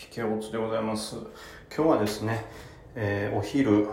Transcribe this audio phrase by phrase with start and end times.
[0.00, 1.16] 引けおつでございます。
[1.74, 2.44] 今日はですね、
[2.94, 3.88] えー、お昼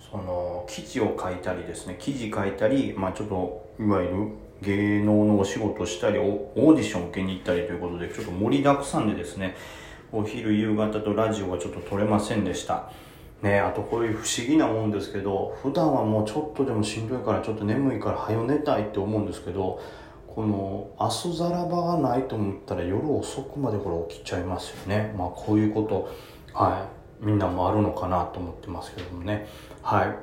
[0.00, 4.14] その記事を書いたりですね記事書いたりまあちょっといわゆる
[4.62, 9.54] 芸能のお仕事したりオーディション受けに行ったりということでちょっと盛りだくさんでですね
[10.10, 12.90] お昼夕方とラジオがちょっと撮れませんでした。
[13.40, 19.80] ねあとこういう不思議なもんですけど普段はもうちょっとでもしんどいからちょっと眠いから早寝たいって思うんですけど
[20.36, 25.14] この明日ざらばがないと思ったら夜遅くまでこれ起きちゃいますよね。
[25.16, 26.12] まあこういうこと
[26.52, 26.86] は
[27.22, 27.24] い。
[27.24, 29.48] みんなもあるのかなと思ってますけどもね。
[29.80, 30.14] はい。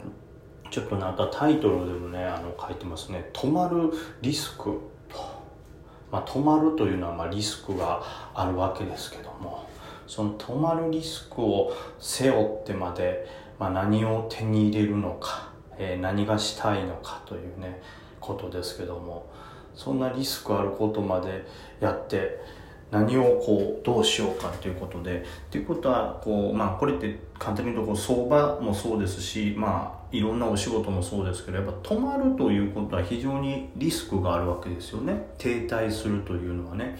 [0.69, 4.81] ちょっとねあとタイトルでもねあの書いてますね「止まるリスク」、
[6.11, 8.03] まあ、止まるというのはまリスクが
[8.35, 9.65] あるわけですけども。
[10.05, 13.25] その止まるリスクを背負ってまで、
[13.57, 15.49] まあ、何を手に入れるのか、
[15.79, 17.81] えー、何がしたいのかというね
[18.19, 19.25] ことですけども。
[19.75, 21.45] そんなリスクあることまで
[21.79, 22.39] やって
[22.91, 35.25] 何をこうどうしようかということでっていうことはこうまあこれって簡単に言うとこう相場もそうですしまあいろんなお仕事もそうですけどやっぱ止まるということは非常にリスクがあるわけですよね。
[35.39, 36.97] 停滞するというのはね。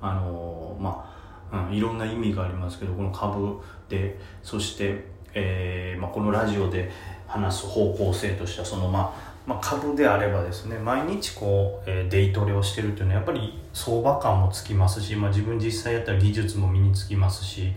[0.00, 1.12] あのま
[1.50, 6.90] あ、うん、いろんな意味がありますけどこの株でそして、えーまあ、このラジオで
[7.26, 17.72] 話す方向性としてはそのまあまあ、株であればですね毎日こう、えー、デイトレをしてるというのはやっぱり相場感もつきますし、まあ、自分実際やったら技術も身につきますし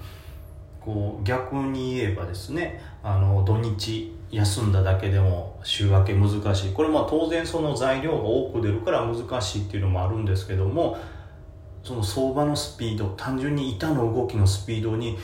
[0.82, 6.74] こう逆に言えばですねあの土日休んだだけでも週明け難しい。
[6.74, 10.98] これまあ当然その材料が多く出るから難しいっていうのもあるんですけども
[11.84, 15.18] その相場のスピード単純に板の動きのスピードに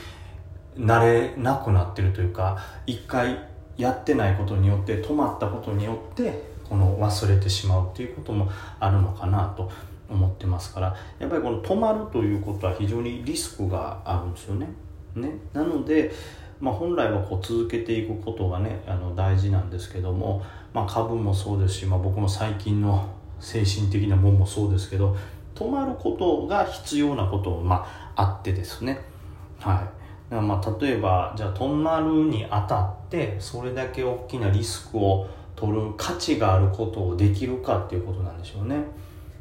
[0.78, 3.40] 慣れなくなってるというか一回
[3.78, 9.70] やってないことによって止まったことによってこの忘れてしまうっていうこともあるのかなと
[10.09, 10.95] 思ってますから。
[11.20, 14.67] やっぱりこの止まるということは非常にリスクがあるんですよね。
[15.16, 15.32] ね。
[15.54, 16.12] なので、
[16.59, 25.16] まあ、本来はこう続けていくことがねあの大事なんですけども、まあ、株もそうですし、まあ、僕の最近の精神的なもんもそうですけど
[25.54, 27.86] 止まることが必要なこともま
[28.16, 29.02] ああってですね。
[29.60, 30.05] はい。
[30.30, 38.77] まあ、例えばじゃあトンマルに当たってそれだけ大きなリスクを取る価値があることをできるかっていうことなんでしょうね、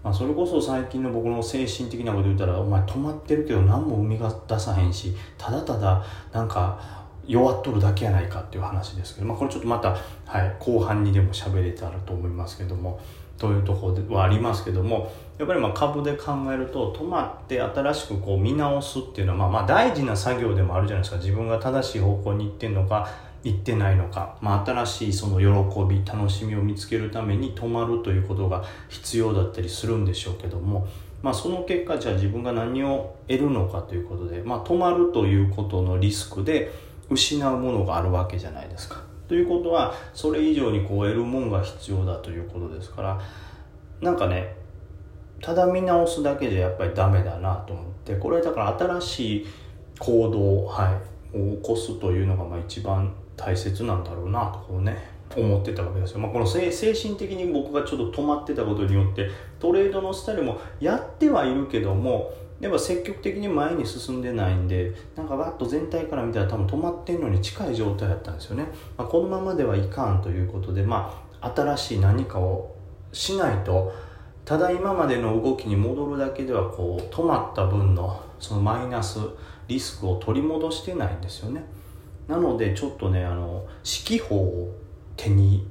[0.03, 9.97] まあ、それこそ最近の僕の精神的なこと言ったらお前止まってるけど何も生み出さへんしただただなんか弱っとるだけやないかっていう話ですけど、まあ、これちょっとまた、
[10.27, 13.01] はい、後半にでも喋れたらと思いますけども
[13.39, 21.17] というところではありますけどもやっぱりまあ株で考えると止まって新しくこう見直すっていうのはまあまあ大事な作業でもあるじゃないですか。
[21.21, 23.09] 自分が正しい方向に行ってんのか
[23.45, 30.89] 行ってないのか、まあ、新しいその喜び楽しみを見つけるために止まるということが必要だったりするんでしょうけども、
[31.23, 36.73] まあ、その結果じゃあ自分が何を得るのかということで、まあ、止まるということのリスクで
[37.11, 39.03] 失うものがあるわけじゃないですか。
[39.29, 43.21] ということはそれ以上にこう得るもんが必要だということですから
[44.01, 44.55] なんかね
[45.41, 49.47] ただ見直すだけじゃやっぱりダメだなと思ってこれだから新しい
[49.99, 51.01] 行動、は
[51.35, 59.29] い、を起こすというのがまあ一番大切なんだろうなとこうね思ってたわけですよ、まあ、この精神的に僕がちょっと止まってたことによって
[59.59, 68.67] トレードのスタイルもやってはいるけどもやっぱ積極的に前に進んでないんでなんかバッと全体から見たら多分止まってんのに近い状態だったんですよね、
[68.97, 72.75] まあ、このままではいかんということでまあ新しい何かを
[73.13, 73.93] しないと
[74.45, 79.19] ただ今までの動きに戻るだけではこう止まった分のそのマイナス
[79.69, 81.65] リスクを取り戻してないんですよね。
[82.29, 84.75] なのでちょっとねあの指揮法を
[85.17, 85.67] 手に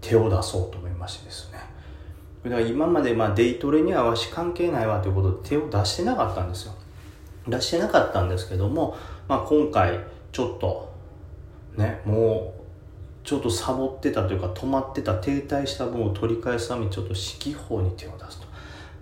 [0.00, 1.49] 手を出そうと思いましてです
[2.44, 6.74] だから今までまあデイトレにはわし関係ないわということで手を出してなかったんですよ。
[7.46, 8.96] 出してなかったんですけども、
[9.28, 10.00] まあ、今回
[10.32, 10.92] ちょっと
[11.76, 12.60] ねもう
[13.26, 18.46] ちょっとサボってたというか止まってた停滞した分を取り返すためにちょっと指揮法に手を出すと。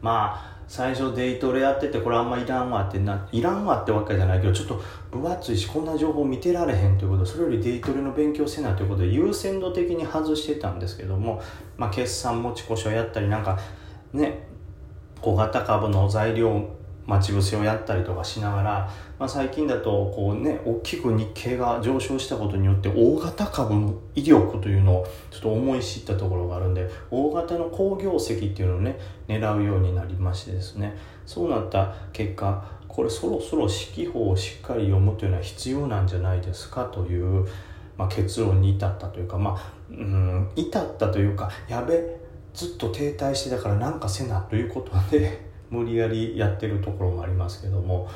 [0.03, 11.41] まあ最初デイトレやっててこれあんまいらんわってないらんわってわけじゃないけどちょっと分厚いしこんな情報見てられへんということそれよりデイトレの勉強せなということで優先度的に外してたんですけども、
[11.78, 13.59] まあ、決算持ち越しをやったりなんか
[14.13, 14.47] ね
[15.22, 16.78] 小型株の材料
[17.09, 30.97] 待ち伏せをやったりとかしながら、まあ、最近だとこうね大きく日経が上昇したことによって大型株の威力というのをちょっと思い知ったところがあるんで大型の好業績っていうのをね狙うようになりましてですね。
[31.25, 37.47] そうなった結果これそろそろ指揮法をしっかり読むというのは必要なんじゃないですかという、
[37.97, 42.03] まあ、結論に至ったというかまあうん至ったというかやべ
[42.53, 48.09] ずっと停滞してたからなんかせなということで無理やりやってるところもありますけども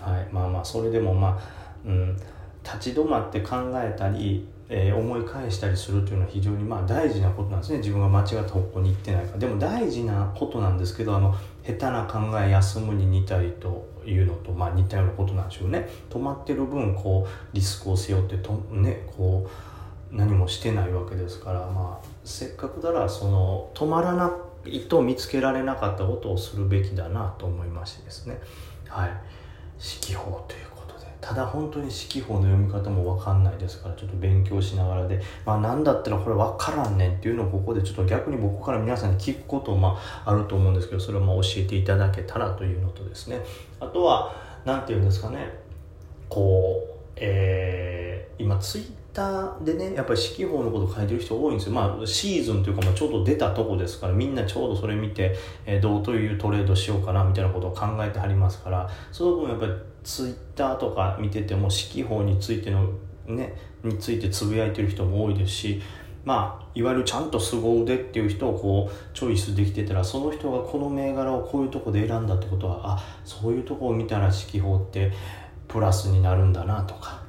[0.00, 1.38] はい、まあまあそれでもまあ、
[1.84, 2.16] うん、
[2.64, 7.78] 立ち止まって考えたり、えー、思い返したりするというのは非常にまあ大事なことなんですね。
[7.78, 9.38] 自分が間違った方向に行ってないか。
[9.38, 11.34] でも大事なことなんですけどあの
[11.64, 15.88] 下手な考え休むに似たりというのと、まあ、似たようなことなんでしょうね。
[16.08, 19.48] 止まってる分こうリスクを背負ってとねこ
[20.12, 24.30] う何もしてないわけですからまあせっかくならその止まらな
[24.64, 28.40] いと見つけられなかったことをするべきだなと思いましてですね。
[28.88, 29.10] はい。
[29.78, 31.06] 四季法ということで。
[31.20, 35.20] ただ本当に四季法の読み方も分かんないですからちょっと勉強しながらで。
[35.44, 43.40] まあ何だったらこれ分からんねんっていうのをここでちょっと逆に僕から皆さんに聞くこともまああると思うんですけどそれをまあ教えていただけたらというのとですね。
[43.80, 44.34] あとは
[44.64, 45.52] 何て言うんですかね。
[46.28, 51.72] こうえー、今ツイッターでねやっぱり四季報のこと書いてる人多いんですよ。
[51.72, 55.34] まあシーズンというか、まあ、ちょうど出たとこですからみんなちょうどそれ見て、
[55.66, 59.72] えー、どうというトレードしようかなみたいなことを考えてはりますからその分やっぱり
[60.04, 62.90] ツイッターとか見てても四季報についての
[63.26, 65.82] ねについてつぶやいてる人も多いですし
[66.24, 75.10] まあ、いわゆるちゃんと凄腕っていう人をこうチョイスできてたらその人がこの銘柄をこういうとこで選んだってことはあそういうとこを見たら四季報って
[75.68, 77.22] プラスになるんだなとか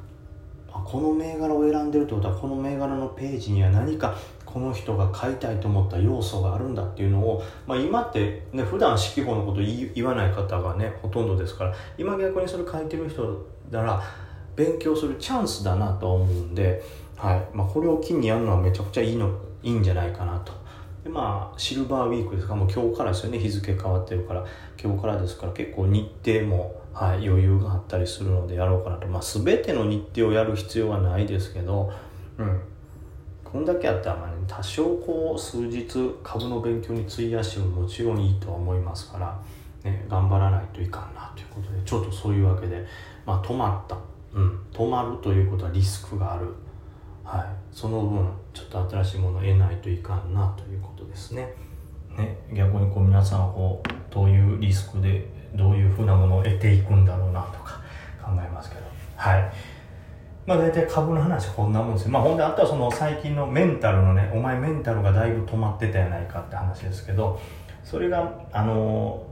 [0.90, 14.02] この銘柄を選んでるってことはこの銘柄のページには何かこの人が買いたいと思った要素があるんだっていうのを、まあ、今ってね普段四季報のこと言わない方がねほとんどですから今逆にそれ書いてる人なら
[14.56, 16.82] 勉強するチャンスだなと思うんで、
[17.16, 17.56] はい。
[17.56, 19.30] まあ、これを機にやるのはめちゃくちゃいいの
[19.62, 20.52] いいんじゃないかなと。
[21.04, 22.56] でまあシルバーウィークですか？
[22.56, 23.38] もう今日からですよね。
[23.38, 24.44] 日付変わってるから。
[24.82, 31.90] 今日からですから結構日程もはい、余裕があったりするのでやろうかなと、まあ、全ての日程をやる必要はないですけど、
[32.38, 32.62] うん、
[33.42, 35.88] こんだけあったら、まあね、多少こう数日
[36.22, 39.42] 株の勉強に費やしてももちろんいいとは思いますから、
[39.90, 42.86] ね、頑張らないといかんなということでちょっとそういうわけで、
[43.26, 43.98] まあ、止まった、
[44.34, 46.54] うん、止まるということはリスクがある、
[47.24, 51.54] はい、その分ちょっと新しいものを得ないといかんなということですね。
[52.18, 52.38] ね。
[52.54, 57.82] 逆にこう皆さんはこうどういうリスクでどういうふうなものを得ていくんだろうなとか
[58.22, 58.82] 考えますけど。
[59.16, 59.52] はい。
[60.46, 62.12] まあ大体株の話こんなもんですよ。
[62.12, 67.40] まあほんであとはその最近のメンタルのねお前メンタルがだいぶ止まってたやないかって話ですけど
[67.84, 69.26] それがあの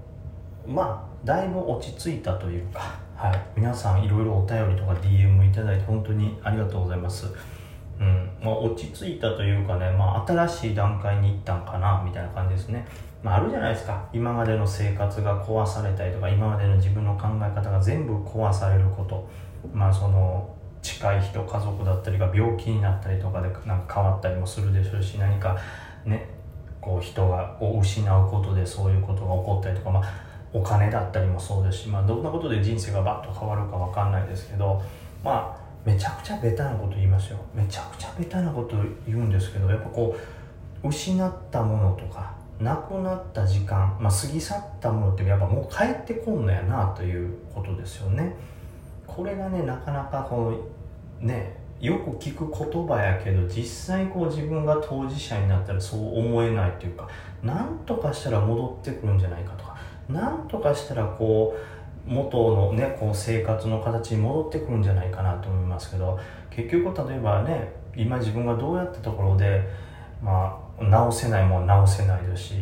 [0.68, 3.42] まあだいぶ落ち着いたというかはい。
[3.56, 7.26] 皆さんいろいろお便りとか DM いただいて本当にありがとうございます。
[8.00, 8.30] うん。
[8.44, 12.86] まあ、落ち着いたというかね、まあ、新しい段階に行ったんかなみたいな感じですね。
[13.24, 14.08] まあ、あるじゃないですか。
[14.14, 19.28] 今までの生活が壊されたりとか今までの自分の考え方が全部壊されること。
[19.74, 25.58] まあその近い人家族だったりが病気になったりとかでなんか変わったりもするでしょうし何か
[26.06, 26.30] ね
[26.80, 30.04] こう人がを失うことでそういうことが起こったりとか、まあ、
[30.54, 34.82] お金だったりもそうですし、まあ、どんなことで人生がバッと変わるか分かんないですけど
[35.24, 37.40] まあめちゃくちゃベタなこと言いますよ。
[37.54, 38.76] めちゃくちゃベタなこと
[39.06, 40.16] 言うんですけどやっぱこ
[40.84, 48.36] う失ったものとかなくなった時間、まあ、過ぎ去ったものってやっぱもう帰ってこんのやなということですよね。
[49.06, 50.54] これがねなかなかこ
[51.22, 57.08] うねよく聞く言葉やけど実際こう自分が当事者になったらそう思えないというか
[57.44, 59.78] 何とかしたら戻ってくるんじゃないかとか
[60.10, 61.56] 何とかしたらこ
[62.08, 69.62] う元のねこう生活の形に戻ってくるんじゃないかなと思いますけど結局例えばね今自分がどうやったところで
[70.22, 72.54] まあ治せないもん治せないですし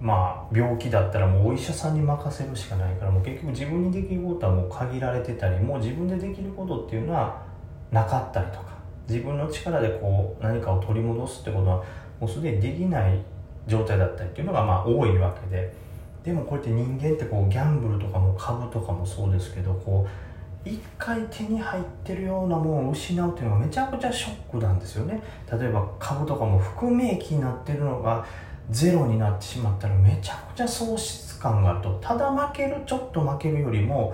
[0.00, 7.42] まあ病気だったらもうお医者さんに任せるしかないからもう結局自分にできることはもう限られてたりもう自分でできることっていうのは
[7.90, 8.76] なかったりとか
[9.08, 11.84] 自分の力でこう何かを取り戻すってことは
[12.20, 13.22] もうすでにできない
[13.66, 15.86] 状態だったりっていうのがまあ多いわけで。
[16.26, 20.25] でもこうやって人間ってこうギャンブルとかも株とかもそうですけどこう
[20.66, 25.22] 一回手に入ってるようなものを失うっていうのがめちゃくちゃショックなんですよね。
[25.50, 28.26] 例えば株とかも含み益になってるのが
[28.70, 31.96] ゼロになってしまったらめちゃくちゃ喪失感があると。
[32.02, 34.12] ただ負けるちょっと負けるよりも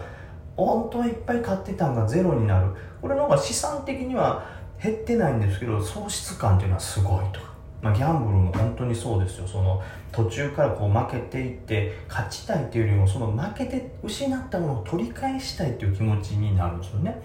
[0.54, 2.68] 本当はいっぱい買ってたんがゼロになる。
[3.00, 4.44] これの方が資産的には
[4.82, 7.51] 減ってないんですけど喪失感っていうのはすごいと。
[7.82, 9.46] まあ、ギャンブルも本当にそうですよ。
[9.46, 17.20] その途中からこう負けていって勝ちたいっていうよりもその負けて失ったものを取り返したいっていう気持ちになるんですよね。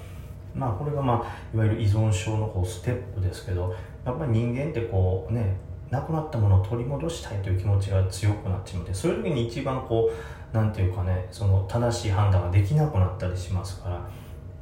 [0.56, 5.58] まあこれがまあいわゆる依存症のこうステップですけどやっぱり人間ってこうね
[5.92, 14.10] なくなったものを取り戻したいという気持ちが強くなっちまってそういう時に一番こうなんていうかねその正しい判断ができなくなったりしますから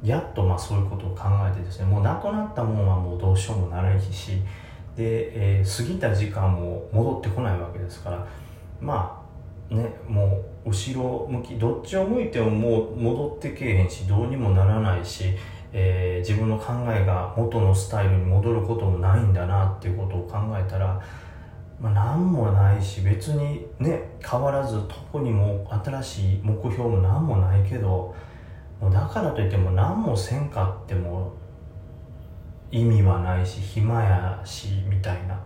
[0.02, 4.42] やっとまあそういうことを考えてですねもうなくなったものはもうどうしようもならないし
[4.96, 8.26] で、えー、過ぎた時間も戻ってこないわけですから。
[8.80, 9.26] まあ
[9.74, 15.24] ねもう後ろ向きどっちを向いてももう戻ってけえへんしどうにもならないし、
[15.72, 21.00] えー、自分の考えが元のスタイルに戻ることもないんだなっていうことを考えたら、
[21.80, 28.14] まあ、何もないし別にね変わらずどこにも新しい目標も何もないけど
[28.80, 31.32] もうだからといっても何もせんかっても
[32.70, 35.38] 意味はないし暇やしみたいな。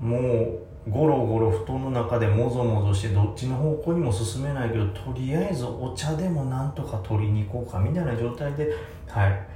[0.00, 8.68] もうゴロゴロ布団の中でもぞもぞしてどっちの方向にも進めないけどとりあえずお茶でもなんとか取りに行こうかみたいな状態で、
[9.08, 9.46] はい、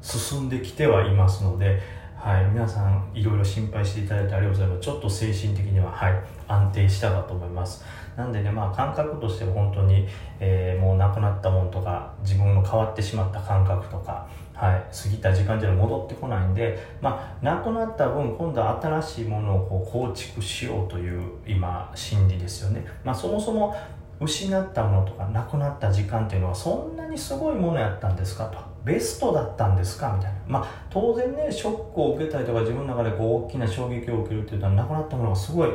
[0.00, 1.80] 進んできてはいますので、
[2.16, 4.84] はい、皆さんいろいろ心配していただいてありがとうございます。
[4.84, 6.14] ちょっと精神的には、はい、
[6.48, 7.84] 安定したかと思います。
[8.16, 10.08] なんでねまあ感覚としては本当に、
[10.40, 14.26] えー、もうなくなったものとか自分の変わってしまった感覚とか
[14.62, 23.74] はい、過ぎた時間っていうのは戻ってこないんで、まあ、なくなった分今度は新しいものをこう構築しようという今心理ですよね、まあ、そもそも
[24.20, 28.58] 失ったものとかなくなった時間っていうのはそんなにすごいものやったんですかと。
[28.84, 30.38] ベストだったんですかみたいな。
[30.46, 35.70] まあ当然ねショックを受けたりとか自分の中でこう大きな衝撃を受けるっていうのはなくなったものがすごい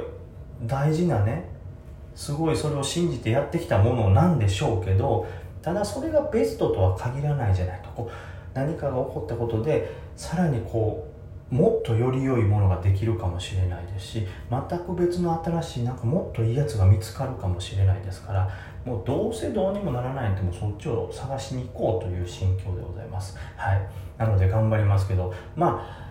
[0.64, 1.50] 大事なね
[2.16, 5.28] すごいそれを信じてやってきたものなんでしょうけど
[5.62, 7.90] ただそれがベストとは限らないじゃないと。
[7.90, 11.08] こう何かが起こったことでさらにこ
[11.52, 18.50] うもっとより良いものができるかもしれないですし全く別の新しいなんかもっといいやつが見つかるかもしれないですから
[18.84, 23.38] もうどうせどうにもならないんでもそっちを探しに行こうという心境でございます。
[23.58, 23.82] はい。
[24.18, 26.08] なので頑張りますけどまあ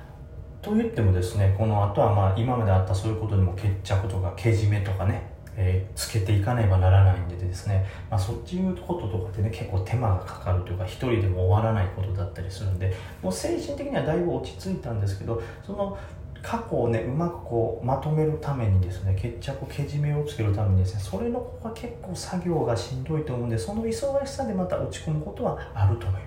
[0.63, 15.97] と言ってもですねこの後はまあ今まであったそういうことにも決着とかけじめとかねえー、つけていかねばならないんでですね、まあ、そっちいうこととかってね結構手間がかかるというか一人でも終わらないことだったりするんでもう精神的にはだいぶ落ち着いたんですけどその
[16.43, 26.23] 過去をねうまくこうまとめるためにですね決着けじめをつけるためにですねそれの方が結構作業がしんどいと思うんでその忙しさでまた落ち込むことはあると思い